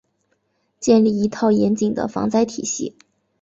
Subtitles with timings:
[0.79, 2.95] 建立一套严谨的防灾体系